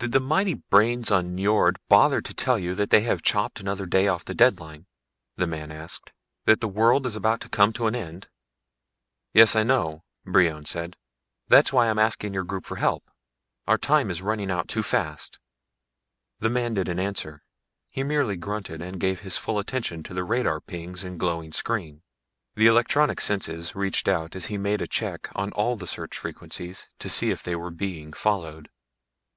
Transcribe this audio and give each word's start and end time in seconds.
"Did 0.00 0.10
the 0.10 0.18
mighty 0.18 0.54
brains 0.54 1.12
on 1.12 1.36
Nyjord 1.36 1.78
bother 1.88 2.20
to 2.20 2.34
tell 2.34 2.58
you 2.58 2.74
that 2.74 2.90
they 2.90 3.02
have 3.02 3.22
chopped 3.22 3.60
another 3.60 3.86
day 3.86 4.08
off 4.08 4.24
the 4.24 4.34
deadline?" 4.34 4.86
the 5.36 5.46
man 5.46 5.70
asked. 5.70 6.10
"That 6.44 6.60
this 6.60 6.68
world 6.70 7.06
is 7.06 7.14
about 7.14 7.40
to 7.42 7.48
come 7.48 7.72
to 7.74 7.86
an 7.86 7.94
end?" 7.94 8.26
"Yes, 9.32 9.54
I 9.54 9.62
know," 9.62 10.02
Brion 10.24 10.64
said. 10.64 10.96
"That's 11.46 11.72
why 11.72 11.88
I'm 11.88 12.00
asking 12.00 12.34
your 12.34 12.42
group 12.42 12.66
for 12.66 12.78
help. 12.78 13.08
Our 13.68 13.78
time 13.78 14.10
is 14.10 14.22
running 14.22 14.50
out 14.50 14.66
too 14.66 14.82
fast." 14.82 15.38
The 16.40 16.50
man 16.50 16.74
didn't 16.74 16.98
answer; 16.98 17.44
he 17.90 18.02
merely 18.02 18.34
grunted 18.36 18.82
and 18.82 18.98
gave 18.98 19.20
his 19.20 19.38
full 19.38 19.60
attention 19.60 20.02
to 20.02 20.14
the 20.14 20.24
radar 20.24 20.60
pings 20.60 21.04
and 21.04 21.16
glowing 21.16 21.52
screen. 21.52 22.02
The 22.56 22.66
electronic 22.66 23.20
senses 23.20 23.76
reached 23.76 24.08
out 24.08 24.34
as 24.34 24.46
he 24.46 24.58
made 24.58 24.82
a 24.82 24.88
check 24.88 25.28
on 25.36 25.52
all 25.52 25.76
the 25.76 25.86
search 25.86 26.18
frequencies 26.18 26.88
to 26.98 27.08
see 27.08 27.30
if 27.30 27.44
they 27.44 27.54
were 27.54 27.70
being 27.70 28.12
followed. 28.12 28.68